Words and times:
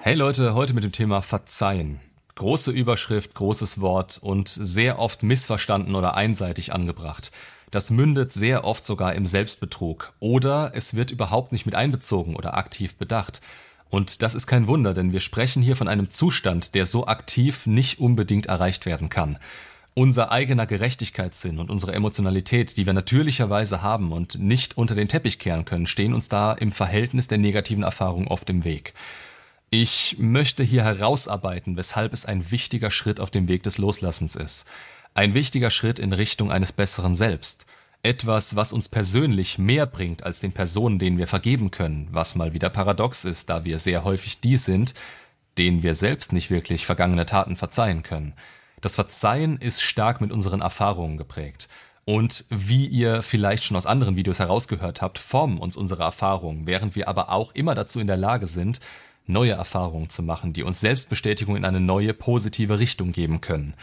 Hey 0.00 0.14
Leute, 0.14 0.54
heute 0.54 0.74
mit 0.74 0.84
dem 0.84 0.92
Thema 0.92 1.22
Verzeihen. 1.22 1.98
Große 2.36 2.70
Überschrift, 2.70 3.34
großes 3.34 3.80
Wort 3.80 4.18
und 4.22 4.48
sehr 4.48 5.00
oft 5.00 5.24
missverstanden 5.24 5.96
oder 5.96 6.14
einseitig 6.14 6.72
angebracht. 6.72 7.32
Das 7.72 7.90
mündet 7.90 8.32
sehr 8.32 8.64
oft 8.64 8.86
sogar 8.86 9.14
im 9.14 9.26
Selbstbetrug 9.26 10.12
oder 10.20 10.70
es 10.72 10.94
wird 10.94 11.10
überhaupt 11.10 11.50
nicht 11.50 11.66
mit 11.66 11.74
einbezogen 11.74 12.36
oder 12.36 12.56
aktiv 12.56 12.94
bedacht. 12.94 13.40
Und 13.90 14.22
das 14.22 14.36
ist 14.36 14.46
kein 14.46 14.68
Wunder, 14.68 14.94
denn 14.94 15.12
wir 15.12 15.20
sprechen 15.20 15.62
hier 15.62 15.74
von 15.74 15.88
einem 15.88 16.10
Zustand, 16.10 16.76
der 16.76 16.86
so 16.86 17.08
aktiv 17.08 17.66
nicht 17.66 17.98
unbedingt 17.98 18.46
erreicht 18.46 18.86
werden 18.86 19.08
kann. 19.08 19.36
Unser 19.94 20.30
eigener 20.30 20.66
Gerechtigkeitssinn 20.66 21.58
und 21.58 21.70
unsere 21.70 21.92
Emotionalität, 21.92 22.76
die 22.76 22.86
wir 22.86 22.92
natürlicherweise 22.92 23.82
haben 23.82 24.12
und 24.12 24.38
nicht 24.38 24.78
unter 24.78 24.94
den 24.94 25.08
Teppich 25.08 25.40
kehren 25.40 25.64
können, 25.64 25.88
stehen 25.88 26.14
uns 26.14 26.28
da 26.28 26.52
im 26.52 26.70
Verhältnis 26.70 27.26
der 27.26 27.38
negativen 27.38 27.82
Erfahrung 27.82 28.28
oft 28.28 28.48
im 28.48 28.62
Weg. 28.62 28.94
Ich 29.70 30.16
möchte 30.18 30.64
hier 30.64 30.82
herausarbeiten, 30.82 31.76
weshalb 31.76 32.14
es 32.14 32.24
ein 32.24 32.50
wichtiger 32.50 32.90
Schritt 32.90 33.20
auf 33.20 33.30
dem 33.30 33.48
Weg 33.48 33.62
des 33.64 33.76
Loslassens 33.76 34.34
ist. 34.34 34.66
Ein 35.12 35.34
wichtiger 35.34 35.68
Schritt 35.68 35.98
in 35.98 36.14
Richtung 36.14 36.50
eines 36.50 36.72
besseren 36.72 37.14
Selbst. 37.14 37.66
Etwas, 38.02 38.56
was 38.56 38.72
uns 38.72 38.88
persönlich 38.88 39.58
mehr 39.58 39.84
bringt 39.84 40.22
als 40.22 40.40
den 40.40 40.52
Personen, 40.52 40.98
denen 40.98 41.18
wir 41.18 41.26
vergeben 41.26 41.70
können, 41.70 42.08
was 42.12 42.34
mal 42.34 42.54
wieder 42.54 42.70
paradox 42.70 43.26
ist, 43.26 43.50
da 43.50 43.64
wir 43.64 43.78
sehr 43.78 44.04
häufig 44.04 44.40
die 44.40 44.56
sind, 44.56 44.94
denen 45.58 45.82
wir 45.82 45.94
selbst 45.94 46.32
nicht 46.32 46.50
wirklich 46.50 46.86
vergangene 46.86 47.26
Taten 47.26 47.56
verzeihen 47.56 48.02
können. 48.02 48.32
Das 48.80 48.94
Verzeihen 48.94 49.58
ist 49.58 49.82
stark 49.82 50.22
mit 50.22 50.32
unseren 50.32 50.62
Erfahrungen 50.62 51.18
geprägt. 51.18 51.68
Und 52.06 52.46
wie 52.48 52.86
ihr 52.86 53.20
vielleicht 53.20 53.64
schon 53.64 53.76
aus 53.76 53.84
anderen 53.84 54.16
Videos 54.16 54.38
herausgehört 54.38 55.02
habt, 55.02 55.18
formen 55.18 55.58
uns 55.58 55.76
unsere 55.76 56.04
Erfahrungen, 56.04 56.66
während 56.66 56.96
wir 56.96 57.06
aber 57.06 57.30
auch 57.30 57.54
immer 57.54 57.74
dazu 57.74 58.00
in 58.00 58.06
der 58.06 58.16
Lage 58.16 58.46
sind, 58.46 58.80
neue 59.28 59.52
Erfahrungen 59.52 60.10
zu 60.10 60.22
machen, 60.22 60.52
die 60.52 60.62
uns 60.62 60.80
Selbstbestätigung 60.80 61.56
in 61.56 61.64
eine 61.64 61.80
neue 61.80 62.14
positive 62.14 62.78
Richtung 62.78 63.12
geben 63.12 63.40
können. 63.40 63.74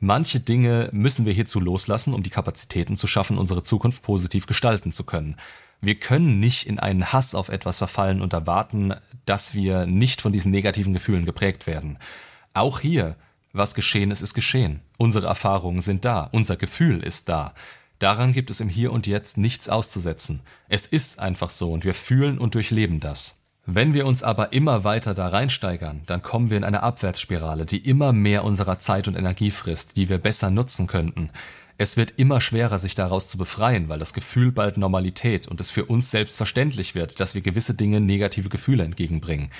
Manche 0.00 0.40
Dinge 0.40 0.88
müssen 0.92 1.26
wir 1.26 1.32
hierzu 1.32 1.60
loslassen, 1.60 2.12
um 2.12 2.24
die 2.24 2.30
Kapazitäten 2.30 2.96
zu 2.96 3.06
schaffen, 3.06 3.38
unsere 3.38 3.62
Zukunft 3.62 4.02
positiv 4.02 4.46
gestalten 4.46 4.90
zu 4.90 5.04
können. 5.04 5.36
Wir 5.80 5.94
können 5.96 6.40
nicht 6.40 6.66
in 6.66 6.78
einen 6.78 7.12
Hass 7.12 7.34
auf 7.34 7.48
etwas 7.48 7.78
verfallen 7.78 8.20
und 8.20 8.32
erwarten, 8.32 8.94
dass 9.26 9.54
wir 9.54 9.86
nicht 9.86 10.20
von 10.20 10.32
diesen 10.32 10.50
negativen 10.50 10.92
Gefühlen 10.92 11.24
geprägt 11.24 11.66
werden. 11.66 11.98
Auch 12.54 12.80
hier, 12.80 13.16
was 13.52 13.74
geschehen 13.74 14.10
ist, 14.10 14.22
ist 14.22 14.34
geschehen. 14.34 14.80
Unsere 14.96 15.26
Erfahrungen 15.26 15.80
sind 15.80 16.04
da, 16.04 16.28
unser 16.32 16.56
Gefühl 16.56 17.02
ist 17.02 17.28
da. 17.28 17.54
Daran 17.98 18.32
gibt 18.32 18.50
es 18.50 18.60
im 18.60 18.68
Hier 18.68 18.92
und 18.92 19.06
Jetzt 19.06 19.38
nichts 19.38 19.68
auszusetzen. 19.68 20.40
Es 20.68 20.86
ist 20.86 21.20
einfach 21.20 21.50
so 21.50 21.72
und 21.72 21.84
wir 21.84 21.94
fühlen 21.94 22.38
und 22.38 22.56
durchleben 22.56 22.98
das. 22.98 23.41
Wenn 23.64 23.94
wir 23.94 24.06
uns 24.06 24.24
aber 24.24 24.52
immer 24.52 24.82
weiter 24.82 25.14
da 25.14 25.28
reinsteigern, 25.28 26.02
dann 26.06 26.20
kommen 26.20 26.50
wir 26.50 26.56
in 26.56 26.64
eine 26.64 26.82
Abwärtsspirale, 26.82 27.64
die 27.64 27.78
immer 27.78 28.12
mehr 28.12 28.44
unserer 28.44 28.80
Zeit 28.80 29.06
und 29.06 29.16
Energie 29.16 29.52
frisst, 29.52 29.96
die 29.96 30.08
wir 30.08 30.18
besser 30.18 30.50
nutzen 30.50 30.88
könnten. 30.88 31.30
Es 31.78 31.96
wird 31.96 32.14
immer 32.16 32.40
schwerer, 32.40 32.80
sich 32.80 32.96
daraus 32.96 33.28
zu 33.28 33.38
befreien, 33.38 33.88
weil 33.88 34.00
das 34.00 34.14
Gefühl 34.14 34.50
bald 34.50 34.78
Normalität 34.78 35.46
und 35.46 35.60
es 35.60 35.70
für 35.70 35.84
uns 35.84 36.10
selbstverständlich 36.10 36.96
wird, 36.96 37.20
dass 37.20 37.34
wir 37.36 37.40
gewisse 37.40 37.74
Dinge 37.74 38.00
negative 38.00 38.48
Gefühle 38.48 38.82
entgegenbringen. 38.82 39.50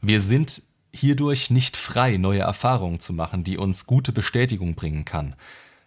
Wir 0.00 0.20
sind 0.20 0.62
hierdurch 0.92 1.50
nicht 1.50 1.76
frei, 1.76 2.16
neue 2.16 2.40
Erfahrungen 2.40 2.98
zu 2.98 3.12
machen, 3.12 3.44
die 3.44 3.58
uns 3.58 3.86
gute 3.86 4.12
Bestätigung 4.12 4.74
bringen 4.74 5.04
kann. 5.04 5.36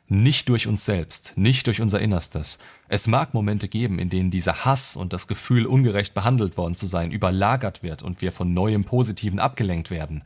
Nicht 0.08 0.50
durch 0.50 0.67
uns 0.67 0.86
selbst, 0.86 1.34
nicht 1.36 1.66
durch 1.66 1.81
unser 1.81 2.00
Innerstes. 2.00 2.59
Es 2.88 3.08
mag 3.08 3.34
Momente 3.34 3.67
geben, 3.67 3.98
in 3.98 4.09
denen 4.09 4.30
dieser 4.30 4.64
Hass 4.64 4.95
und 4.95 5.14
das 5.14 5.28
Gefühl, 5.28 5.66
ungerecht 5.66 6.14
behandelt 6.14 6.58
worden 6.58 6.75
zu 6.75 6.86
sein, 6.86 7.12
überlagert 7.12 7.81
wird 7.81 8.03
und 8.03 8.22
wir 8.22 8.31
von 8.31 8.53
neuem 8.53 8.84
Positiven 8.84 9.39
abgelenkt 9.39 9.89
werden. 9.89 10.23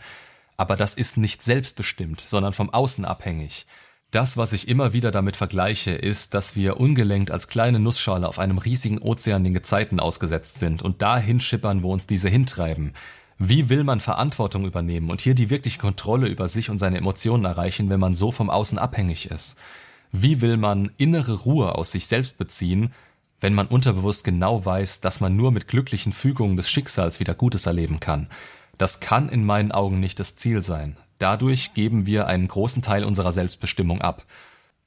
Aber 0.58 0.76
das 0.76 0.96
ist 0.96 1.16
nicht 1.16 1.42
selbstbestimmt, 1.44 2.20
sondern 2.20 2.52
vom 2.52 2.70
Außen 2.70 3.06
abhängig. 3.06 3.66
Das, 4.12 4.36
was 4.36 4.52
ich 4.52 4.68
immer 4.68 4.92
wieder 4.92 5.12
damit 5.12 5.38
vergleiche, 5.38 5.92
ist, 5.92 6.34
dass 6.34 6.58
wir 6.58 6.78
ungelenkt 6.78 7.32
als 7.32 7.48
kleine 7.48 7.80
Nussschale 7.80 8.28
auf 8.28 8.40
einem 8.40 8.58
riesigen 8.58 8.98
Ozean 8.98 9.46
den 9.46 9.54
Gezeiten 9.54 10.02
ausgesetzt 10.02 10.60
sind 10.60 10.82
und 10.82 11.02
dahin 11.02 11.40
schippern, 11.40 11.84
wo 11.84 11.94
uns 11.94 12.08
diese 12.08 12.28
hintreiben. 12.28 12.94
Wie 13.42 13.70
will 13.70 13.86
man 13.86 14.02
Verantwortung 14.02 14.66
übernehmen 14.66 15.10
und 15.10 15.22
hier 15.22 15.34
die 15.34 15.50
wirkliche 15.50 15.80
Kontrolle 15.80 16.28
über 16.28 16.50
sich 16.50 16.70
und 16.70 16.78
seine 16.78 16.98
Emotionen 16.98 17.46
erreichen, 17.46 17.90
wenn 17.90 18.00
man 18.02 18.14
so 18.14 18.34
vom 18.34 18.50
Außen 18.50 18.78
abhängig 18.78 19.32
ist? 19.32 19.58
Wie 20.12 20.42
will 20.42 20.58
man 20.58 20.92
innere 20.98 21.40
Ruhe 21.44 21.76
aus 21.76 21.92
sich 21.92 22.08
selbst 22.08 22.38
beziehen, 22.38 22.92
wenn 23.40 23.54
man 23.54 23.68
unterbewusst 23.68 24.26
genau 24.26 24.66
weiß, 24.66 25.00
dass 25.00 25.22
man 25.22 25.38
nur 25.38 25.54
mit 25.54 25.70
glücklichen 25.70 26.12
Fügungen 26.12 26.58
des 26.58 26.70
Schicksals 26.70 27.22
wieder 27.22 27.34
Gutes 27.34 27.66
erleben 27.66 28.02
kann? 28.02 28.28
Das 28.78 29.00
kann 29.00 29.30
in 29.30 29.46
meinen 29.46 29.72
Augen 29.72 30.02
nicht 30.02 30.20
das 30.20 30.36
Ziel 30.36 30.62
sein. 30.62 30.98
Dadurch 31.18 31.74
geben 31.74 32.06
wir 32.06 32.28
einen 32.28 32.50
großen 32.50 32.82
Teil 32.82 33.06
unserer 33.06 33.32
Selbstbestimmung 33.32 34.02
ab. 34.02 34.26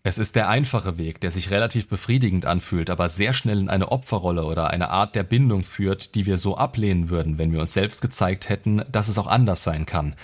Es 0.05 0.19
ist 0.19 0.35
der 0.35 0.49
einfache 0.49 0.99
Weg, 0.99 1.21
der 1.21 1.31
sich 1.31 1.51
relativ 1.51 1.87
befriedigend 1.87 2.45
anfühlt, 2.45 2.91
aber 2.91 3.09
sehr 3.09 3.33
schnell 3.33 3.61
in 3.61 3.69
eine 3.69 3.93
Opferrolle 3.93 4.45
oder 4.45 4.71
eine 4.71 4.91
Art 4.91 5.15
der 5.15 5.23
Bindung 5.23 5.63
führt, 5.63 6.17
die 6.17 6.27
wir 6.27 6.39
so 6.39 6.57
ablehnen 6.57 7.09
würden, 7.09 7.39
wenn 7.39 7.53
wir 7.53 7.61
uns 7.61 7.73
selbst 7.73 8.03
gezeigt 8.03 8.49
hätten, 8.49 8.83
dass 8.91 9.07
es 9.07 9.17
auch 9.17 9.29
anders 9.29 9.63
sein 9.63 9.87
kann. 9.87 10.17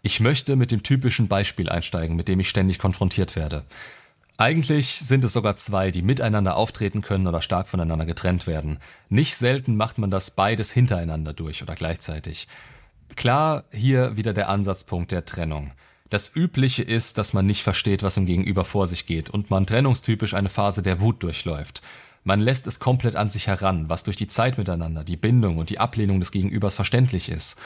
Ich 0.00 0.20
möchte 0.20 0.56
mit 0.56 0.72
dem 0.72 0.82
typischen 0.82 1.28
Beispiel 1.28 1.68
einsteigen, 1.68 2.16
mit 2.16 2.28
dem 2.28 2.40
ich 2.40 2.48
ständig 2.48 2.78
konfrontiert 2.78 3.36
werde. 3.36 3.64
Eigentlich 4.38 4.88
sind 4.88 5.22
es 5.24 5.34
sogar 5.34 5.56
zwei, 5.56 5.90
die 5.90 6.02
miteinander 6.02 6.56
auftreten 6.56 7.02
können 7.02 7.26
oder 7.26 7.42
stark 7.42 7.68
voneinander 7.68 8.06
getrennt 8.06 8.46
werden. 8.46 8.78
Nicht 9.10 9.36
selten 9.36 9.76
macht 9.76 9.98
man 9.98 10.10
das 10.10 10.30
beides 10.30 10.72
hintereinander 10.72 11.34
durch 11.34 11.62
oder 11.62 11.74
gleichzeitig. 11.74 12.48
Klar, 13.16 13.64
hier 13.70 14.16
wieder 14.16 14.32
der 14.32 14.48
Ansatzpunkt 14.48 15.12
der 15.12 15.26
Trennung. 15.26 15.72
Das 16.08 16.34
Übliche 16.36 16.84
ist, 16.84 17.18
dass 17.18 17.32
man 17.32 17.46
nicht 17.46 17.64
versteht, 17.64 18.04
was 18.04 18.16
im 18.16 18.26
Gegenüber 18.26 18.64
vor 18.64 18.86
sich 18.86 19.06
geht 19.06 19.28
und 19.28 19.50
man 19.50 19.66
trennungstypisch 19.66 20.34
eine 20.34 20.48
Phase 20.48 20.82
der 20.82 21.00
Wut 21.00 21.22
durchläuft. 21.22 21.82
Man 22.22 22.40
lässt 22.40 22.66
es 22.66 22.78
komplett 22.78 23.16
an 23.16 23.28
sich 23.28 23.48
heran, 23.48 23.88
was 23.88 24.04
durch 24.04 24.16
die 24.16 24.28
Zeit 24.28 24.56
miteinander, 24.56 25.02
die 25.02 25.16
Bindung 25.16 25.58
und 25.58 25.70
die 25.70 25.80
Ablehnung 25.80 26.20
des 26.20 26.30
Gegenübers 26.30 26.76
verständlich 26.76 27.28
ist. 27.28 27.58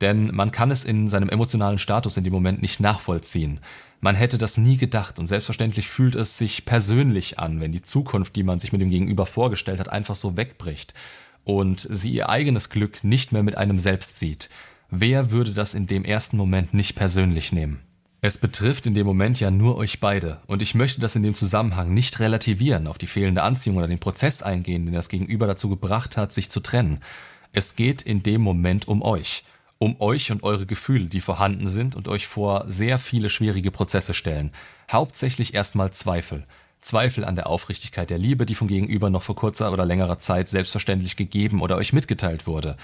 Denn 0.00 0.32
man 0.32 0.52
kann 0.52 0.70
es 0.70 0.84
in 0.84 1.08
seinem 1.08 1.28
emotionalen 1.28 1.78
Status 1.78 2.16
in 2.16 2.22
dem 2.22 2.32
Moment 2.32 2.62
nicht 2.62 2.78
nachvollziehen. 2.78 3.58
Man 4.00 4.14
hätte 4.14 4.38
das 4.38 4.58
nie 4.58 4.76
gedacht 4.76 5.18
und 5.18 5.26
selbstverständlich 5.26 5.88
fühlt 5.88 6.14
es 6.14 6.38
sich 6.38 6.64
persönlich 6.64 7.40
an, 7.40 7.60
wenn 7.60 7.72
die 7.72 7.82
Zukunft, 7.82 8.36
die 8.36 8.44
man 8.44 8.60
sich 8.60 8.70
mit 8.70 8.80
dem 8.80 8.90
Gegenüber 8.90 9.26
vorgestellt 9.26 9.80
hat, 9.80 9.88
einfach 9.88 10.14
so 10.14 10.36
wegbricht 10.36 10.94
und 11.42 11.80
sie 11.80 12.12
ihr 12.12 12.28
eigenes 12.28 12.70
Glück 12.70 13.02
nicht 13.02 13.32
mehr 13.32 13.42
mit 13.42 13.58
einem 13.58 13.80
selbst 13.80 14.20
sieht. 14.20 14.50
Wer 14.90 15.32
würde 15.32 15.52
das 15.52 15.74
in 15.74 15.88
dem 15.88 16.04
ersten 16.04 16.36
Moment 16.36 16.74
nicht 16.74 16.94
persönlich 16.94 17.52
nehmen? 17.52 17.87
Es 18.20 18.36
betrifft 18.36 18.86
in 18.86 18.94
dem 18.94 19.06
Moment 19.06 19.38
ja 19.38 19.52
nur 19.52 19.76
euch 19.76 20.00
beide, 20.00 20.40
und 20.48 20.60
ich 20.60 20.74
möchte 20.74 21.00
das 21.00 21.14
in 21.14 21.22
dem 21.22 21.34
Zusammenhang 21.34 21.94
nicht 21.94 22.18
relativieren, 22.18 22.88
auf 22.88 22.98
die 22.98 23.06
fehlende 23.06 23.44
Anziehung 23.44 23.76
oder 23.76 23.86
den 23.86 24.00
Prozess 24.00 24.42
eingehen, 24.42 24.86
den 24.86 24.94
das 24.94 25.08
Gegenüber 25.08 25.46
dazu 25.46 25.68
gebracht 25.68 26.16
hat, 26.16 26.32
sich 26.32 26.50
zu 26.50 26.58
trennen. 26.58 26.98
Es 27.52 27.76
geht 27.76 28.02
in 28.02 28.24
dem 28.24 28.40
Moment 28.40 28.88
um 28.88 29.02
euch, 29.02 29.44
um 29.78 30.00
euch 30.00 30.32
und 30.32 30.42
eure 30.42 30.66
Gefühle, 30.66 31.06
die 31.06 31.20
vorhanden 31.20 31.68
sind 31.68 31.94
und 31.94 32.08
euch 32.08 32.26
vor 32.26 32.64
sehr 32.66 32.98
viele 32.98 33.28
schwierige 33.28 33.70
Prozesse 33.70 34.14
stellen. 34.14 34.50
Hauptsächlich 34.90 35.54
erstmal 35.54 35.92
Zweifel. 35.92 36.44
Zweifel 36.80 37.24
an 37.24 37.36
der 37.36 37.46
Aufrichtigkeit 37.46 38.10
der 38.10 38.18
Liebe, 38.18 38.46
die 38.46 38.56
vom 38.56 38.66
Gegenüber 38.66 39.10
noch 39.10 39.22
vor 39.22 39.36
kurzer 39.36 39.72
oder 39.72 39.86
längerer 39.86 40.18
Zeit 40.18 40.48
selbstverständlich 40.48 41.14
gegeben 41.14 41.62
oder 41.62 41.76
euch 41.76 41.92
mitgeteilt 41.92 42.48
wurde. 42.48 42.76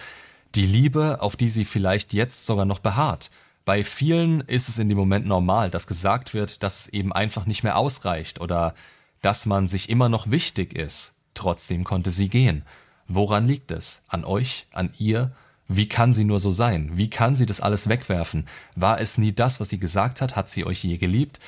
Die 0.55 0.67
Liebe, 0.67 1.21
auf 1.21 1.35
die 1.35 1.51
sie 1.51 1.65
vielleicht 1.65 2.13
jetzt 2.13 2.47
sogar 2.47 2.67
noch 2.67 2.79
beharrt 2.79 3.31
bei 3.65 3.83
vielen 3.83 4.43
ist 4.43 4.69
es 4.69 4.79
in 4.79 4.89
dem 4.89 4.99
Moment 4.99 5.27
normal, 5.27 5.71
dass 5.71 5.87
gesagt 5.87 6.35
wird, 6.35 6.63
dass 6.63 6.81
es 6.81 6.89
eben 6.89 7.13
einfach 7.13 7.47
nicht 7.47 7.63
mehr 7.63 7.77
ausreicht 7.77 8.41
oder 8.41 8.75
dass 9.23 9.47
man 9.47 9.67
sich 9.67 9.89
immer 9.89 10.09
noch 10.09 10.31
wichtig 10.31 10.77
ist. 10.77 11.15
Trotzdem 11.33 11.83
konnte 11.83 12.11
sie 12.11 12.29
gehen. 12.29 12.65
Woran 13.09 13.47
liegt 13.47 13.71
es? 13.71 14.03
An 14.09 14.25
euch? 14.25 14.67
An 14.73 14.91
ihr? 14.99 15.33
Wie 15.67 15.89
kann 15.89 16.13
sie 16.13 16.25
nur 16.25 16.41
so 16.41 16.51
sein? 16.51 16.91
Wie 16.95 17.09
kann 17.09 17.37
sie 17.37 17.47
das 17.47 17.63
alles 17.63 17.89
wegwerfen? 17.89 18.47
War 18.77 19.01
es 19.01 19.17
nie 19.17 19.33
das, 19.33 19.61
was 19.61 19.71
sie 19.71 19.79
gesagt 19.79 20.21
hat? 20.21 20.37
Hat 20.37 20.51
sie 20.51 20.67
euch 20.67 20.85
je 20.85 20.99
geliebt? 20.99 21.41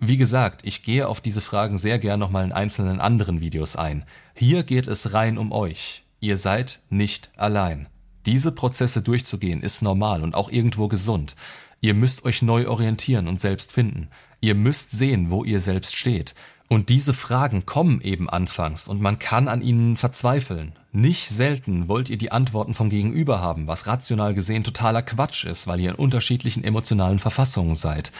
Wie 0.00 0.16
gesagt, 0.16 0.62
ich 0.64 0.82
gehe 0.82 1.06
auf 1.06 1.20
diese 1.20 1.40
Fragen 1.40 1.78
sehr 1.78 2.00
gern 2.00 2.18
nochmal 2.18 2.44
in 2.44 2.52
einzelnen 2.52 2.98
anderen 2.98 3.40
Videos 3.40 3.76
ein. 3.76 4.04
Hier 4.34 4.64
geht 4.64 4.88
es 4.88 5.14
rein 5.14 5.38
um 5.38 5.52
euch. 5.52 6.02
Ihr 6.18 6.38
seid 6.38 6.80
nicht 6.90 7.30
allein. 7.36 7.86
Diese 8.26 8.52
Prozesse 8.52 9.02
durchzugehen 9.02 9.62
ist 9.62 9.82
normal 9.82 10.22
und 10.22 10.34
auch 10.34 10.50
irgendwo 10.50 10.88
gesund. 10.88 11.36
Ihr 11.80 11.94
müsst 11.94 12.24
euch 12.24 12.42
neu 12.42 12.68
orientieren 12.68 13.26
und 13.26 13.40
selbst 13.40 13.72
finden. 13.72 14.08
Ihr 14.40 14.54
müsst 14.54 14.92
sehen, 14.92 15.30
wo 15.30 15.44
ihr 15.44 15.60
selbst 15.60 15.96
steht. 15.96 16.34
Und 16.68 16.88
diese 16.88 17.12
Fragen 17.12 17.66
kommen 17.66 18.00
eben 18.00 18.30
anfangs 18.30 18.88
und 18.88 19.00
man 19.00 19.18
kann 19.18 19.48
an 19.48 19.60
ihnen 19.60 19.96
verzweifeln. 19.96 20.72
Nicht 20.92 21.28
selten 21.28 21.88
wollt 21.88 22.08
ihr 22.08 22.16
die 22.16 22.32
Antworten 22.32 22.74
vom 22.74 22.88
Gegenüber 22.88 23.40
haben, 23.40 23.66
was 23.66 23.86
rational 23.86 24.32
gesehen 24.32 24.64
totaler 24.64 25.02
Quatsch 25.02 25.44
ist, 25.44 25.66
weil 25.66 25.80
ihr 25.80 25.90
in 25.90 25.96
unterschiedlichen 25.96 26.64
emotionalen 26.64 27.18
Verfassungen 27.18 27.74
seid. 27.74 28.12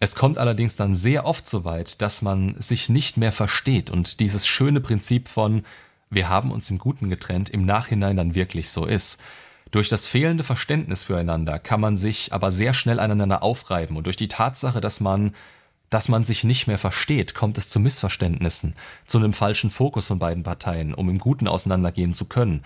Es 0.00 0.14
kommt 0.14 0.38
allerdings 0.38 0.76
dann 0.76 0.94
sehr 0.94 1.26
oft 1.26 1.48
so 1.48 1.64
weit, 1.64 2.00
dass 2.00 2.22
man 2.22 2.56
sich 2.56 2.88
nicht 2.88 3.16
mehr 3.16 3.32
versteht 3.32 3.90
und 3.90 4.18
dieses 4.20 4.46
schöne 4.46 4.80
Prinzip 4.80 5.28
von 5.28 5.62
wir 6.10 6.28
haben 6.28 6.50
uns 6.50 6.68
im 6.70 6.78
Guten 6.78 7.08
getrennt 7.10 7.50
im 7.50 7.64
Nachhinein 7.64 8.16
dann 8.16 8.34
wirklich 8.34 8.70
so 8.70 8.86
ist. 8.86 9.20
Durch 9.70 9.88
das 9.88 10.06
fehlende 10.06 10.42
Verständnis 10.42 11.04
füreinander 11.04 11.58
kann 11.58 11.80
man 11.80 11.96
sich 11.96 12.32
aber 12.32 12.50
sehr 12.50 12.74
schnell 12.74 12.98
aneinander 12.98 13.42
aufreiben 13.42 13.96
und 13.96 14.06
durch 14.06 14.16
die 14.16 14.28
Tatsache, 14.28 14.80
dass 14.80 15.00
man 15.00 15.32
dass 15.90 16.08
man 16.08 16.24
sich 16.24 16.44
nicht 16.44 16.68
mehr 16.68 16.78
versteht, 16.78 17.34
kommt 17.34 17.58
es 17.58 17.68
zu 17.68 17.80
Missverständnissen, 17.80 18.76
zu 19.06 19.18
einem 19.18 19.32
falschen 19.32 19.72
Fokus 19.72 20.06
von 20.06 20.20
beiden 20.20 20.44
Parteien, 20.44 20.94
um 20.94 21.10
im 21.10 21.18
Guten 21.18 21.48
auseinandergehen 21.48 22.14
zu 22.14 22.26
können, 22.26 22.62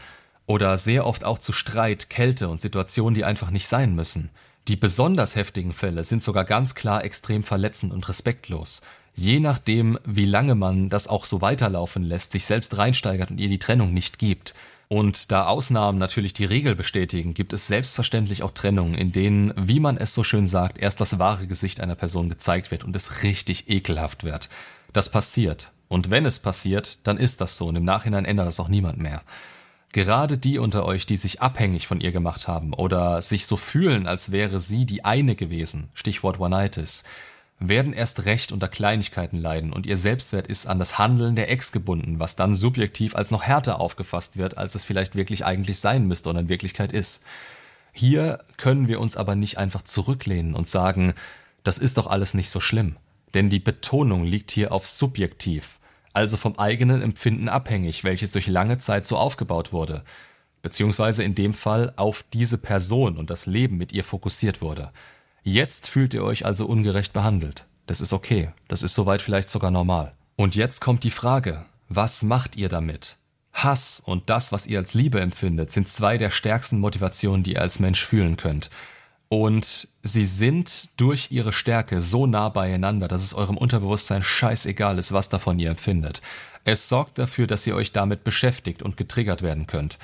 oder 0.47 0.77
sehr 0.77 1.06
oft 1.06 1.25
auch 1.25 1.39
zu 1.39 1.53
Streit, 1.53 2.11
Kälte 2.11 2.51
und 2.51 2.61
Situationen, 2.61 3.15
die 3.15 3.25
einfach 3.25 3.50
nicht 3.50 3.67
sein 3.67 3.95
müssen. 3.95 4.29
Die 4.69 4.77
besonders 4.77 5.37
heftigen 5.37 5.73
Fälle 5.73 6.05
sind 6.05 6.23
sogar 6.23 6.45
ganz 6.45 6.75
klar 6.75 7.03
extrem 7.03 7.45
verletzend 7.45 7.95
und 7.95 8.07
respektlos. 8.11 8.83
Je 9.15 9.41
nachdem, 9.41 9.99
wie 10.05 10.27
lange 10.27 10.55
man 10.55 10.91
das 10.91 11.09
auch 11.09 11.25
so 11.25 11.41
weiterlaufen 11.41 12.03
lässt, 12.03 12.33
sich 12.33 12.45
selbst 12.45 12.77
reinsteigert 12.77 13.31
und 13.31 13.39
ihr 13.39 13.49
die 13.49 13.59
Trennung 13.59 13.95
nicht 13.95 14.19
gibt, 14.19 14.55
und 14.94 15.32
da 15.32 15.46
Ausnahmen 15.46 15.99
natürlich 15.99 16.35
die 16.35 16.44
Regel 16.44 16.76
bestätigen, 16.76 17.35
gibt 17.35 17.52
es 17.52 17.67
selbstverständlich 17.67 18.44
auch 18.44 18.52
Trennungen, 18.52 18.94
in 18.94 19.11
denen, 19.11 19.52
wie 19.56 19.81
man 19.81 19.96
es 19.96 20.14
so 20.14 20.23
schön 20.23 20.46
sagt, 20.46 20.79
erst 20.79 21.00
das 21.00 21.19
wahre 21.19 21.49
Gesicht 21.49 21.81
einer 21.81 21.96
Person 21.96 22.29
gezeigt 22.29 22.70
wird 22.70 22.85
und 22.85 22.94
es 22.94 23.25
richtig 23.25 23.69
ekelhaft 23.69 24.23
wird. 24.23 24.49
Das 24.93 25.11
passiert. 25.11 25.73
Und 25.88 26.12
wenn 26.12 26.25
es 26.25 26.38
passiert, 26.38 26.99
dann 27.02 27.17
ist 27.17 27.41
das 27.41 27.58
so 27.58 27.67
und 27.67 27.75
im 27.75 27.85
Nachhinein 27.85 28.25
ändert 28.25 28.46
das 28.46 28.61
auch 28.61 28.69
niemand 28.69 28.99
mehr. 28.99 29.23
Gerade 29.91 30.38
die 30.38 30.61
unter 30.61 30.87
euch, 30.87 31.06
die 31.06 31.17
sich 31.17 31.43
abhängig 31.43 31.88
von 31.88 32.00
ihr 32.00 32.12
gemacht 32.12 32.47
haben 32.47 32.73
oder 32.73 33.20
sich 33.20 33.47
so 33.47 33.56
fühlen, 33.56 34.06
als 34.06 34.31
wäre 34.31 34.61
sie 34.61 34.87
die 34.87 35.05
eine 35.05 35.35
gewesen, 35.35 35.88
Stichwort 35.94 36.38
One-Itis, 36.38 37.02
werden 37.61 37.93
erst 37.93 38.25
recht 38.25 38.53
unter 38.53 38.69
Kleinigkeiten 38.69 39.39
leiden 39.39 39.73
und 39.73 39.87
ihr 39.87 39.97
Selbstwert 39.97 40.47
ist 40.47 40.67
an 40.67 40.79
das 40.79 40.99
Handeln 40.99 41.37
der 41.37 41.51
Ex 41.51 41.73
gebunden, 41.73 42.19
was 42.19 42.37
dann 42.37 42.55
subjektiv 42.55 43.15
als 43.15 43.31
noch 43.31 43.43
härter 43.43 43.81
aufgefasst 43.81 44.37
wird, 44.37 44.59
als 44.59 44.75
es 44.75 44.85
vielleicht 44.85 45.15
wirklich 45.15 45.45
eigentlich 45.45 45.79
sein 45.79 46.06
müsste 46.06 46.31
und 46.31 46.37
in 46.37 46.49
Wirklichkeit 46.49 46.93
ist. 46.93 47.25
Hier 47.93 48.41
können 48.56 48.89
wir 48.89 49.01
uns 49.01 49.17
aber 49.17 49.37
nicht 49.37 49.56
einfach 49.59 49.83
zurücklehnen 49.83 50.55
und 50.55 50.69
sagen, 50.69 51.15
das 51.62 51.79
ist 51.79 51.97
doch 51.97 52.09
alles 52.09 52.35
nicht 52.35 52.51
so 52.51 52.61
schlimm, 52.61 52.97
denn 53.35 53.49
die 53.49 53.61
Betonung 53.61 54.25
liegt 54.25 54.50
hier 54.50 54.73
auf 54.73 54.87
subjektiv, 54.87 55.79
also 56.12 56.37
vom 56.37 56.59
eigenen 56.59 57.03
Empfinden 57.03 57.49
abhängig, 57.49 58.03
welches 58.03 58.33
durch 58.33 58.49
lange 58.49 58.79
Zeit 58.79 59.07
so 59.07 59.17
aufgebaut 59.17 59.73
wurde, 59.73 60.03
beziehungsweise 60.61 61.23
in 61.23 61.37
dem 61.37 61.55
Fall 61.55 61.93
auf 61.97 62.25
diese 62.33 62.59
Person 62.59 63.17
und 63.17 63.31
das 63.31 63.47
Leben 63.47 63.77
mit 63.77 63.93
ihr 63.93 64.03
fokussiert 64.03 64.61
wurde. 64.61 64.91
Jetzt 65.46 65.91
fühlt 65.91 66.14
ihr 66.14 66.25
euch 66.25 66.46
also 66.46 66.64
ungerecht 66.64 67.12
behandelt. 67.12 67.67
Das 67.87 68.00
ist 68.00 68.14
okay. 68.14 68.50
Das 68.67 68.82
ist 68.82 68.94
soweit 68.94 69.20
vielleicht 69.20 69.50
sogar 69.50 69.70
normal. 69.70 70.14
Und 70.37 70.56
jetzt 70.56 70.81
kommt 70.81 71.05
die 71.05 71.11
Frage, 71.11 71.67
was 71.91 72.23
macht 72.23 72.56
ihr 72.56 72.70
damit? 72.70 73.19
Hass 73.52 74.02
und 74.05 74.31
das, 74.31 74.52
was 74.52 74.67
ihr 74.67 74.79
als 74.79 74.94
Liebe 74.94 75.20
empfindet, 75.20 75.70
sind 75.70 75.88
zwei 75.91 76.17
der 76.17 76.31
stärksten 76.31 76.81
Motivationen, 76.81 77.43
die 77.43 77.52
ihr 77.52 77.61
als 77.61 77.79
Mensch 77.79 78.05
fühlen 78.05 78.38
könnt. 78.38 78.70
Und 79.29 79.88
sie 80.02 80.25
sind 80.25 80.88
durch 80.96 81.31
ihre 81.31 81.52
Stärke 81.52 82.00
so 82.00 82.26
nah 82.26 82.49
beieinander, 82.49 83.06
dass 83.06 83.23
es 83.23 83.35
eurem 83.35 83.58
Unterbewusstsein 83.58 84.23
scheißegal 84.23 84.99
ist, 84.99 85.12
was 85.12 85.29
davon 85.29 85.58
ihr 85.58 85.70
empfindet. 85.70 86.23
Es 86.64 86.88
sorgt 86.88 87.19
dafür, 87.19 87.47
dass 87.47 87.67
ihr 87.67 87.76
euch 87.76 87.93
damit 87.93 88.25
beschäftigt 88.25 88.82
und 88.82 88.97
getriggert 88.97 89.43
werden 89.43 89.67
könnt. 89.67 89.99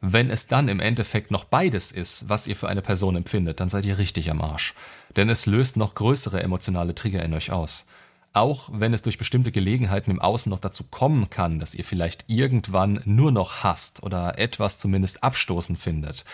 Wenn 0.00 0.30
es 0.30 0.46
dann 0.46 0.68
im 0.68 0.80
Endeffekt 0.80 1.30
noch 1.30 1.44
beides 1.44 1.90
ist, 1.90 2.28
was 2.28 2.46
ihr 2.46 2.56
für 2.56 2.68
eine 2.68 2.82
Person 2.82 3.16
empfindet, 3.16 3.60
dann 3.60 3.68
seid 3.68 3.86
ihr 3.86 3.98
richtig 3.98 4.30
am 4.30 4.42
Arsch. 4.42 4.74
Denn 5.16 5.30
es 5.30 5.46
löst 5.46 5.76
noch 5.76 5.94
größere 5.94 6.42
emotionale 6.42 6.94
Trigger 6.94 7.22
in 7.22 7.34
euch 7.34 7.50
aus. 7.50 7.86
Auch 8.34 8.68
wenn 8.70 8.92
es 8.92 9.00
durch 9.00 9.16
bestimmte 9.16 9.50
Gelegenheiten 9.50 10.10
im 10.10 10.20
Außen 10.20 10.50
noch 10.50 10.60
dazu 10.60 10.84
kommen 10.84 11.30
kann, 11.30 11.58
dass 11.58 11.74
ihr 11.74 11.84
vielleicht 11.84 12.24
irgendwann 12.26 13.00
nur 13.06 13.32
noch 13.32 13.62
hasst 13.62 14.02
oder 14.02 14.38
etwas 14.38 14.78
zumindest 14.78 15.22
abstoßend 15.24 15.78
findet. 15.78 16.26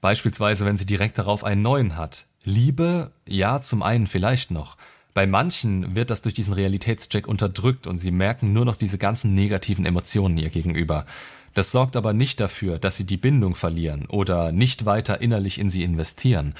Beispielsweise, 0.00 0.64
wenn 0.64 0.76
sie 0.76 0.86
direkt 0.86 1.18
darauf 1.18 1.42
einen 1.42 1.62
neuen 1.62 1.96
hat. 1.96 2.26
Liebe, 2.44 3.10
ja, 3.26 3.60
zum 3.60 3.82
einen 3.82 4.06
vielleicht 4.06 4.52
noch. 4.52 4.76
Bei 5.12 5.26
manchen 5.26 5.96
wird 5.96 6.10
das 6.10 6.22
durch 6.22 6.34
diesen 6.34 6.54
Realitätscheck 6.54 7.26
unterdrückt 7.26 7.86
und 7.88 7.98
sie 7.98 8.12
merken 8.12 8.52
nur 8.52 8.64
noch 8.64 8.76
diese 8.76 8.96
ganzen 8.96 9.34
negativen 9.34 9.84
Emotionen 9.84 10.38
ihr 10.38 10.50
gegenüber. 10.50 11.04
Das 11.54 11.72
sorgt 11.72 11.96
aber 11.96 12.12
nicht 12.12 12.40
dafür, 12.40 12.78
dass 12.78 12.96
sie 12.96 13.04
die 13.04 13.16
Bindung 13.16 13.54
verlieren 13.54 14.06
oder 14.06 14.52
nicht 14.52 14.84
weiter 14.84 15.20
innerlich 15.20 15.58
in 15.58 15.70
sie 15.70 15.82
investieren. 15.82 16.54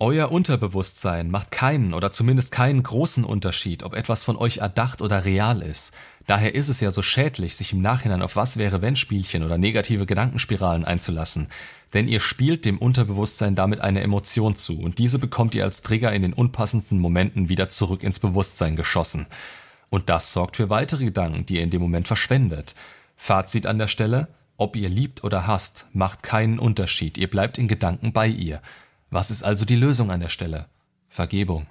Euer 0.00 0.30
Unterbewusstsein 0.30 1.28
macht 1.28 1.50
keinen 1.50 1.92
oder 1.92 2.12
zumindest 2.12 2.52
keinen 2.52 2.84
großen 2.84 3.24
Unterschied, 3.24 3.82
ob 3.82 3.94
etwas 3.94 4.22
von 4.22 4.36
euch 4.36 4.58
erdacht 4.58 5.02
oder 5.02 5.24
real 5.24 5.60
ist. 5.60 5.92
Daher 6.28 6.54
ist 6.54 6.68
es 6.68 6.78
ja 6.78 6.92
so 6.92 7.02
schädlich, 7.02 7.56
sich 7.56 7.72
im 7.72 7.82
Nachhinein 7.82 8.22
auf 8.22 8.36
was 8.36 8.58
wäre 8.58 8.80
wenn 8.80 8.94
Spielchen 8.94 9.42
oder 9.42 9.58
negative 9.58 10.06
Gedankenspiralen 10.06 10.84
einzulassen. 10.84 11.48
Denn 11.94 12.06
ihr 12.06 12.20
spielt 12.20 12.64
dem 12.64 12.78
Unterbewusstsein 12.78 13.56
damit 13.56 13.80
eine 13.80 14.02
Emotion 14.02 14.54
zu 14.54 14.78
und 14.78 14.98
diese 14.98 15.18
bekommt 15.18 15.56
ihr 15.56 15.64
als 15.64 15.82
Trigger 15.82 16.12
in 16.12 16.22
den 16.22 16.32
unpassenden 16.32 17.00
Momenten 17.00 17.48
wieder 17.48 17.68
zurück 17.68 18.04
ins 18.04 18.20
Bewusstsein 18.20 18.76
geschossen. 18.76 19.26
Und 19.90 20.10
das 20.10 20.32
sorgt 20.32 20.56
für 20.56 20.70
weitere 20.70 21.06
Gedanken, 21.06 21.46
die 21.46 21.56
ihr 21.56 21.62
in 21.62 21.70
dem 21.70 21.80
Moment 21.80 22.06
verschwendet. 22.06 22.76
Fazit 23.20 23.66
an 23.66 23.78
der 23.78 23.88
Stelle, 23.88 24.28
ob 24.56 24.74
ihr 24.76 24.88
liebt 24.88 25.22
oder 25.24 25.46
hasst, 25.46 25.86
macht 25.92 26.22
keinen 26.22 26.58
Unterschied, 26.58 27.18
ihr 27.18 27.28
bleibt 27.28 27.58
in 27.58 27.68
Gedanken 27.68 28.12
bei 28.14 28.28
ihr. 28.28 28.62
Was 29.10 29.30
ist 29.30 29.42
also 29.42 29.66
die 29.66 29.76
Lösung 29.76 30.10
an 30.10 30.20
der 30.20 30.28
Stelle? 30.28 30.66
Vergebung. 31.08 31.66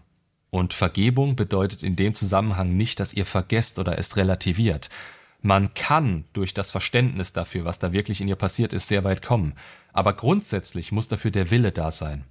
Und 0.49 0.73
Vergebung 0.73 1.35
bedeutet 1.35 1.83
in 1.83 1.95
dem 1.95 2.13
Zusammenhang 2.13 2.75
nicht, 2.75 2.99
dass 2.99 3.13
ihr 3.13 3.25
vergesst 3.25 3.79
oder 3.79 3.97
es 3.97 4.17
relativiert. 4.17 4.89
Man 5.41 5.73
kann 5.73 6.25
durch 6.33 6.53
das 6.53 6.69
Verständnis 6.69 7.33
dafür, 7.33 7.65
was 7.65 7.79
da 7.79 7.91
wirklich 7.91 8.21
in 8.21 8.27
ihr 8.27 8.35
passiert 8.35 8.73
ist, 8.73 8.87
sehr 8.87 9.03
weit 9.03 9.21
kommen. 9.21 9.53
Aber 9.93 10.13
grundsätzlich 10.13 10.91
muss 10.91 11.07
dafür 11.07 11.31
der 11.31 11.49
Wille 11.49 11.71
da 11.71 11.91
sein. 11.91 12.25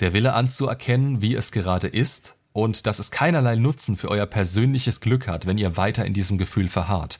Der 0.00 0.12
Wille 0.12 0.32
anzuerkennen, 0.32 1.20
wie 1.20 1.34
es 1.34 1.52
gerade 1.52 1.88
ist 1.88 2.36
und 2.52 2.86
dass 2.86 2.98
es 2.98 3.10
keinerlei 3.10 3.56
Nutzen 3.56 3.96
für 3.96 4.08
euer 4.08 4.26
persönliches 4.26 5.00
Glück 5.00 5.28
hat, 5.28 5.46
wenn 5.46 5.58
ihr 5.58 5.76
weiter 5.76 6.04
in 6.04 6.14
diesem 6.14 6.38
Gefühl 6.38 6.68
verharrt. 6.68 7.18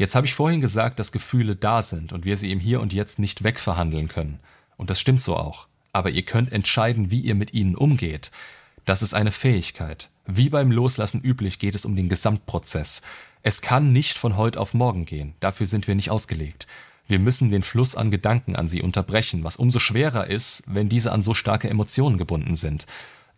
Jetzt 0.00 0.14
habe 0.14 0.26
ich 0.26 0.32
vorhin 0.32 0.62
gesagt, 0.62 0.98
dass 0.98 1.12
Gefühle 1.12 1.56
da 1.56 1.82
sind 1.82 2.14
und 2.14 2.24
wir 2.24 2.38
sie 2.38 2.50
im 2.52 2.58
Hier 2.58 2.80
und 2.80 2.94
Jetzt 2.94 3.18
nicht 3.18 3.44
wegverhandeln 3.44 4.08
können. 4.08 4.40
Und 4.78 4.88
das 4.88 4.98
stimmt 4.98 5.20
so 5.20 5.36
auch. 5.36 5.68
Aber 5.92 6.08
ihr 6.08 6.22
könnt 6.22 6.52
entscheiden, 6.52 7.10
wie 7.10 7.20
ihr 7.20 7.34
mit 7.34 7.52
ihnen 7.52 7.74
umgeht. 7.74 8.30
Das 8.86 9.02
ist 9.02 9.12
eine 9.12 9.30
Fähigkeit. 9.30 10.08
Wie 10.24 10.48
beim 10.48 10.72
Loslassen 10.72 11.20
üblich 11.20 11.58
geht 11.58 11.74
es 11.74 11.84
um 11.84 11.96
den 11.96 12.08
Gesamtprozess. 12.08 13.02
Es 13.42 13.60
kann 13.60 13.92
nicht 13.92 14.16
von 14.16 14.38
heute 14.38 14.58
auf 14.58 14.72
morgen 14.72 15.04
gehen. 15.04 15.34
Dafür 15.38 15.66
sind 15.66 15.86
wir 15.86 15.94
nicht 15.94 16.10
ausgelegt. 16.10 16.66
Wir 17.06 17.18
müssen 17.18 17.50
den 17.50 17.62
Fluss 17.62 17.94
an 17.94 18.10
Gedanken 18.10 18.56
an 18.56 18.70
sie 18.70 18.80
unterbrechen, 18.80 19.44
was 19.44 19.56
umso 19.56 19.80
schwerer 19.80 20.28
ist, 20.28 20.62
wenn 20.66 20.88
diese 20.88 21.12
an 21.12 21.22
so 21.22 21.34
starke 21.34 21.68
Emotionen 21.68 22.16
gebunden 22.16 22.54
sind. 22.54 22.86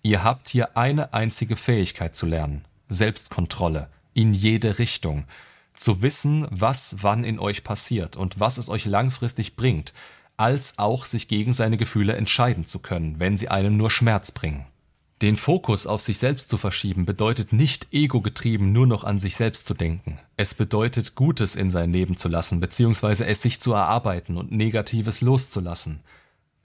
Ihr 0.05 0.23
habt 0.23 0.49
hier 0.49 0.77
eine 0.77 1.13
einzige 1.13 1.57
Fähigkeit 1.57 2.15
zu 2.15 2.25
lernen. 2.25 2.65
Selbstkontrolle. 2.89 3.89
In 4.15 4.33
jede 4.33 4.79
Richtung 4.79 5.25
zu 5.75 6.03
wissen, 6.03 6.47
was 6.51 6.97
wann 7.01 7.25
in 7.25 7.39
euch 7.39 7.65
passiert 7.65 8.17
und 8.17 8.41
was 8.41 8.59
es 8.59 8.69
euch 8.69 8.85
langfristig 8.85 9.57
bringt, 9.57 9.93
als 10.37 10.79
auch 10.79 11.05
sich 11.07 11.29
gegen 11.29 11.53
seine 11.53 11.77
Gefühle 11.77 12.15
entscheiden 12.15 12.65
zu 12.65 12.81
können, 12.81 13.19
wenn 13.19 13.37
sie 13.37 13.49
einem 13.49 13.77
nur 13.77 13.91
Schmerz 13.91 14.33
bringen. 14.33 14.67
Den 15.23 15.37
Fokus 15.37 15.87
auf 15.87 16.01
sich 16.01 16.19
selbst 16.19 16.49
zu 16.49 16.59
verschieben 16.59 17.05
bedeutet 17.05 17.53
nicht 17.53 17.93
egogetrieben 17.93 18.73
nur 18.73 18.89
noch 18.89 19.05
an 19.05 19.21
sich 19.21 19.37
selbst 19.37 19.67
zu 19.67 19.75
denken. 19.75 20.19
Es 20.37 20.55
bedeutet 20.55 21.15
Gutes 21.15 21.55
in 21.55 21.71
sein 21.71 21.93
Leben 21.93 22.17
zu 22.17 22.29
lassen, 22.29 22.59
beziehungsweise 22.59 23.25
es 23.25 23.41
sich 23.41 23.61
zu 23.61 23.73
erarbeiten 23.73 24.37
und 24.37 24.51
Negatives 24.51 25.21
loszulassen. 25.21 26.01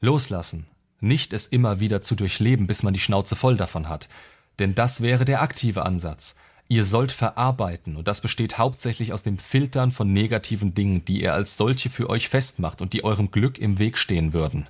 Loslassen, 0.02 0.66
nicht 1.00 1.34
es 1.34 1.46
immer 1.46 1.80
wieder 1.80 2.02
zu 2.02 2.16
durchleben, 2.16 2.66
bis 2.66 2.82
man 2.82 2.96
die 2.96 3.00
Schnauze 3.00 3.36
voll 3.36 3.58
davon 3.58 3.90
hat. 3.90 4.10
Denn 4.58 4.74
das 4.74 5.02
wäre 5.02 5.26
der 5.26 5.44
aktive 5.44 5.86
Ansatz. 5.86 6.36
Ihr 6.70 6.84
sollt 6.84 7.14
verarbeiten 7.14 7.96
und 7.96 8.10
das 8.10 8.20
besteht 8.20 8.58
hauptsächlich 8.58 9.14
aus 9.14 9.24
dem 9.24 9.38
Filtern 9.38 9.94
von 9.94 10.12
negativen 10.12 10.74
Dingen, 10.74 11.06
die 11.06 11.22
ihr 11.22 11.34
als 11.34 11.56
solche 11.56 11.90
für 11.90 12.10
euch 12.10 12.28
festmacht 12.28 12.82
und 12.82 12.92
die 12.92 13.06
eurem 13.06 13.32
Glück 13.32 13.58
im 13.58 13.80
Weg 13.80 13.98
stehen 13.98 14.34
würden. 14.34 14.68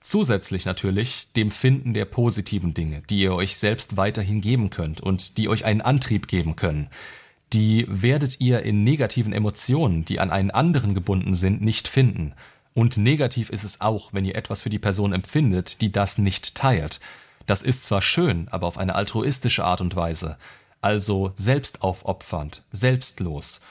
Zusätzlich 0.00 0.64
natürlich 0.64 1.28
dem 1.34 1.50
Finden 1.50 1.92
der 1.92 2.04
positiven 2.04 2.72
Dinge, 2.72 3.02
die 3.10 3.20
ihr 3.20 3.34
euch 3.34 3.56
selbst 3.56 3.96
weiterhin 3.96 4.42
geben 4.42 4.70
könnt 4.70 5.00
und 5.00 5.36
die 5.36 5.48
euch 5.48 5.64
einen 5.64 5.80
Antrieb 5.80 6.28
geben 6.28 6.54
können. 6.54 6.88
Die 7.52 7.86
werdet 7.88 8.40
ihr 8.40 8.62
in 8.62 8.84
negativen 8.84 9.32
Emotionen, 9.32 10.04
die 10.04 10.20
an 10.20 10.30
einen 10.30 10.52
anderen 10.52 10.94
gebunden 10.94 11.34
sind, 11.34 11.62
nicht 11.62 11.88
finden. 11.88 12.34
Und 12.74 12.96
negativ 12.96 13.50
ist 13.50 13.64
es 13.64 13.80
auch, 13.80 14.12
wenn 14.12 14.24
ihr 14.24 14.36
etwas 14.36 14.62
für 14.62 14.70
die 14.70 14.78
Person 14.78 15.12
empfindet, 15.12 15.80
die 15.80 15.90
das 15.90 16.18
nicht 16.18 16.54
teilt. 16.54 17.00
Das 17.46 17.62
ist 17.62 17.84
zwar 17.84 18.02
schön, 18.02 18.48
aber 18.48 18.66
auf 18.66 18.78
eine 18.78 18.94
altruistische 18.94 19.64
Art 19.64 19.80
und 19.80 19.96
Weise 19.96 20.36
also 20.84 21.32
selbstaufopfernd, 21.36 22.62
selbstlos. 22.70 23.62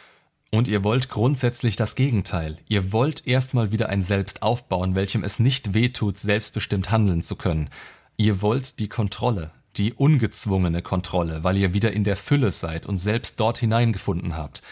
Und 0.49 0.67
ihr 0.67 0.83
wollt 0.83 1.09
grundsätzlich 1.09 1.75
das 1.75 1.95
Gegenteil. 1.95 2.57
Ihr 2.67 2.91
wollt 2.91 3.27
erstmal 3.27 3.71
wieder 3.71 3.89
ein 3.89 4.01
Selbst 4.01 4.41
aufbauen, 4.41 4.95
welchem 4.95 5.23
es 5.23 5.39
nicht 5.39 5.75
wehtut, 5.75 6.17
selbstbestimmt 6.17 6.91
handeln 6.91 7.21
zu 7.21 7.35
können. 7.35 7.69
Ihr 8.17 8.41
wollt 8.41 8.79
die 8.79 8.87
Kontrolle, 8.87 9.51
die 9.77 9.93
ungezwungene 9.93 10.81
Kontrolle, 10.81 11.43
weil 11.43 11.57
ihr 11.57 11.73
wieder 11.73 11.91
in 11.91 12.03
der 12.03 12.17
Fülle 12.17 12.49
seid 12.49 12.87
und 12.87 12.97
selbst 12.97 13.39
dort 13.39 13.59
hineingefunden 13.59 14.35
habt. 14.35 14.63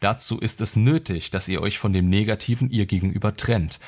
Dazu 0.00 0.38
ist 0.38 0.62
es 0.62 0.76
nötig, 0.76 1.30
dass 1.30 1.48
ihr 1.48 1.60
euch 1.60 1.78
von 1.78 1.92
dem 1.92 2.08
Negativen 2.08 2.70
ihr 2.70 2.86
gegenüber 2.86 3.36
trennt. 3.36 3.78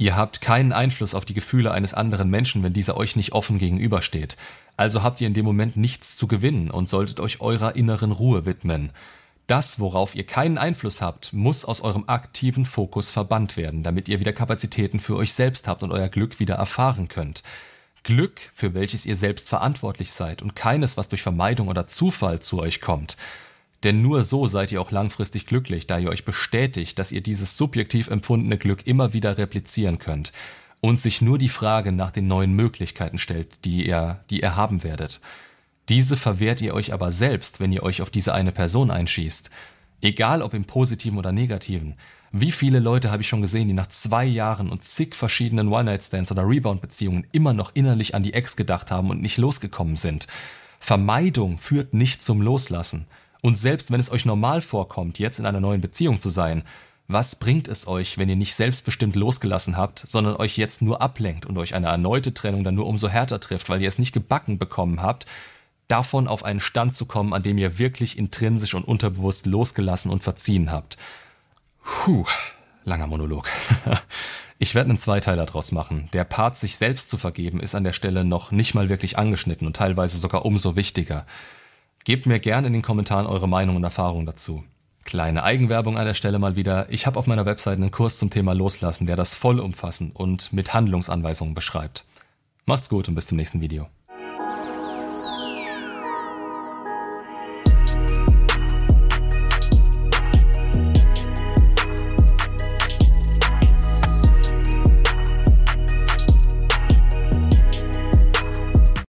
Ihr 0.00 0.14
habt 0.14 0.40
keinen 0.40 0.72
Einfluss 0.72 1.12
auf 1.12 1.24
die 1.24 1.34
Gefühle 1.34 1.72
eines 1.72 1.92
anderen 1.92 2.30
Menschen, 2.30 2.62
wenn 2.62 2.72
dieser 2.72 2.96
euch 2.96 3.16
nicht 3.16 3.32
offen 3.32 3.58
gegenübersteht. 3.58 4.36
Also 4.76 5.02
habt 5.02 5.20
ihr 5.20 5.26
in 5.26 5.34
dem 5.34 5.44
Moment 5.44 5.76
nichts 5.76 6.14
zu 6.14 6.28
gewinnen 6.28 6.70
und 6.70 6.88
solltet 6.88 7.18
euch 7.18 7.40
eurer 7.40 7.74
inneren 7.74 8.12
Ruhe 8.12 8.46
widmen. 8.46 8.92
Das, 9.48 9.80
worauf 9.80 10.14
ihr 10.14 10.24
keinen 10.24 10.56
Einfluss 10.56 11.00
habt, 11.00 11.32
muss 11.32 11.64
aus 11.64 11.80
eurem 11.80 12.04
aktiven 12.06 12.64
Fokus 12.64 13.10
verbannt 13.10 13.56
werden, 13.56 13.82
damit 13.82 14.08
ihr 14.08 14.20
wieder 14.20 14.32
Kapazitäten 14.32 15.00
für 15.00 15.16
euch 15.16 15.32
selbst 15.32 15.66
habt 15.66 15.82
und 15.82 15.90
euer 15.90 16.08
Glück 16.08 16.38
wieder 16.38 16.54
erfahren 16.54 17.08
könnt. 17.08 17.42
Glück, 18.04 18.40
für 18.54 18.74
welches 18.74 19.04
ihr 19.04 19.16
selbst 19.16 19.48
verantwortlich 19.48 20.12
seid 20.12 20.42
und 20.42 20.54
keines, 20.54 20.96
was 20.96 21.08
durch 21.08 21.22
Vermeidung 21.22 21.66
oder 21.66 21.88
Zufall 21.88 22.38
zu 22.38 22.60
euch 22.60 22.80
kommt. 22.80 23.16
Denn 23.84 24.02
nur 24.02 24.22
so 24.22 24.46
seid 24.46 24.72
ihr 24.72 24.80
auch 24.80 24.90
langfristig 24.90 25.46
glücklich, 25.46 25.86
da 25.86 25.98
ihr 25.98 26.10
euch 26.10 26.24
bestätigt, 26.24 26.98
dass 26.98 27.12
ihr 27.12 27.20
dieses 27.20 27.56
subjektiv 27.56 28.08
empfundene 28.08 28.58
Glück 28.58 28.86
immer 28.86 29.12
wieder 29.12 29.38
replizieren 29.38 29.98
könnt 29.98 30.32
und 30.80 31.00
sich 31.00 31.22
nur 31.22 31.38
die 31.38 31.48
Frage 31.48 31.92
nach 31.92 32.10
den 32.10 32.26
neuen 32.26 32.54
Möglichkeiten 32.54 33.18
stellt, 33.18 33.64
die 33.64 33.86
ihr, 33.86 34.24
die 34.30 34.40
ihr 34.40 34.56
haben 34.56 34.82
werdet. 34.82 35.20
Diese 35.88 36.16
verwehrt 36.16 36.60
ihr 36.60 36.74
euch 36.74 36.92
aber 36.92 37.12
selbst, 37.12 37.60
wenn 37.60 37.72
ihr 37.72 37.82
euch 37.82 38.02
auf 38.02 38.10
diese 38.10 38.34
eine 38.34 38.52
Person 38.52 38.90
einschießt. 38.90 39.50
Egal 40.00 40.42
ob 40.42 40.54
im 40.54 40.64
positiven 40.64 41.18
oder 41.18 41.32
negativen. 41.32 41.94
Wie 42.30 42.52
viele 42.52 42.78
Leute 42.78 43.10
habe 43.10 43.22
ich 43.22 43.28
schon 43.28 43.40
gesehen, 43.40 43.68
die 43.68 43.74
nach 43.74 43.86
zwei 43.86 44.24
Jahren 44.24 44.70
und 44.70 44.84
zig 44.84 45.14
verschiedenen 45.14 45.68
One-Night-Stands 45.68 46.30
oder 46.30 46.46
Rebound-Beziehungen 46.46 47.26
immer 47.32 47.54
noch 47.54 47.70
innerlich 47.74 48.14
an 48.14 48.22
die 48.22 48.34
Ex 48.34 48.54
gedacht 48.54 48.90
haben 48.90 49.08
und 49.10 49.22
nicht 49.22 49.38
losgekommen 49.38 49.96
sind. 49.96 50.26
Vermeidung 50.78 51.58
führt 51.58 51.94
nicht 51.94 52.22
zum 52.22 52.42
Loslassen. 52.42 53.06
Und 53.40 53.56
selbst 53.56 53.90
wenn 53.90 54.00
es 54.00 54.10
euch 54.10 54.24
normal 54.24 54.62
vorkommt, 54.62 55.18
jetzt 55.18 55.38
in 55.38 55.46
einer 55.46 55.60
neuen 55.60 55.80
Beziehung 55.80 56.20
zu 56.20 56.28
sein, 56.28 56.64
was 57.06 57.36
bringt 57.36 57.68
es 57.68 57.86
euch, 57.88 58.18
wenn 58.18 58.28
ihr 58.28 58.36
nicht 58.36 58.54
selbstbestimmt 58.54 59.16
losgelassen 59.16 59.76
habt, 59.76 60.00
sondern 60.00 60.36
euch 60.36 60.58
jetzt 60.58 60.82
nur 60.82 61.00
ablenkt 61.00 61.46
und 61.46 61.56
euch 61.56 61.74
eine 61.74 61.86
erneute 61.86 62.34
Trennung 62.34 62.64
dann 62.64 62.74
nur 62.74 62.86
umso 62.86 63.08
härter 63.08 63.40
trifft, 63.40 63.70
weil 63.70 63.80
ihr 63.80 63.88
es 63.88 63.98
nicht 63.98 64.12
gebacken 64.12 64.58
bekommen 64.58 65.00
habt, 65.00 65.26
davon 65.88 66.28
auf 66.28 66.44
einen 66.44 66.60
Stand 66.60 66.94
zu 66.94 67.06
kommen, 67.06 67.32
an 67.32 67.42
dem 67.42 67.56
ihr 67.56 67.78
wirklich 67.78 68.18
intrinsisch 68.18 68.74
und 68.74 68.86
unterbewusst 68.86 69.46
losgelassen 69.46 70.10
und 70.10 70.22
verziehen 70.22 70.70
habt. 70.70 70.98
Puh, 71.82 72.26
langer 72.84 73.06
Monolog. 73.06 73.48
Ich 74.60 74.74
werde 74.74 74.90
einen 74.90 74.98
Zweiteiler 74.98 75.46
draus 75.46 75.70
machen. 75.70 76.08
Der 76.12 76.24
Part, 76.24 76.58
sich 76.58 76.76
selbst 76.76 77.10
zu 77.10 77.16
vergeben, 77.16 77.60
ist 77.60 77.76
an 77.76 77.84
der 77.84 77.92
Stelle 77.92 78.24
noch 78.24 78.50
nicht 78.50 78.74
mal 78.74 78.88
wirklich 78.88 79.16
angeschnitten 79.16 79.68
und 79.68 79.76
teilweise 79.76 80.18
sogar 80.18 80.44
umso 80.44 80.74
wichtiger. 80.74 81.26
Gebt 82.08 82.24
mir 82.24 82.38
gerne 82.38 82.68
in 82.68 82.72
den 82.72 82.80
Kommentaren 82.80 83.26
eure 83.26 83.46
Meinung 83.46 83.76
und 83.76 83.84
Erfahrung 83.84 84.24
dazu. 84.24 84.64
Kleine 85.04 85.42
Eigenwerbung 85.42 85.98
an 85.98 86.06
der 86.06 86.14
Stelle 86.14 86.38
mal 86.38 86.56
wieder. 86.56 86.90
Ich 86.90 87.06
habe 87.06 87.18
auf 87.18 87.26
meiner 87.26 87.44
Website 87.44 87.76
einen 87.76 87.90
Kurs 87.90 88.18
zum 88.18 88.30
Thema 88.30 88.54
Loslassen, 88.54 89.06
der 89.06 89.14
das 89.14 89.34
vollumfassend 89.34 90.16
und 90.16 90.50
mit 90.50 90.72
Handlungsanweisungen 90.72 91.54
beschreibt. 91.54 92.06
Macht's 92.64 92.88
gut 92.88 93.10
und 93.10 93.14
bis 93.14 93.26
zum 93.26 93.36
nächsten 93.36 93.60
Video. 93.60 93.90